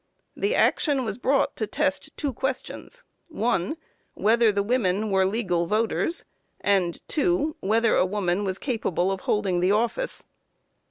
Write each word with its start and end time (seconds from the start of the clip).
The 0.35 0.55
action 0.55 1.05
was 1.05 1.19
brought 1.19 1.55
to 1.57 1.67
test 1.67 2.09
two 2.17 2.33
questions: 2.33 3.03
1. 3.27 3.77
Whether 4.15 4.51
women 4.63 5.11
were 5.11 5.27
legal 5.27 5.67
voters; 5.67 6.25
and 6.59 6.99
2. 7.07 7.57
Whether 7.59 7.95
a 7.95 8.03
woman 8.03 8.43
was 8.43 8.57
capable 8.57 9.11
of 9.11 9.19
holding 9.21 9.59
the 9.59 9.73
office. 9.73 10.25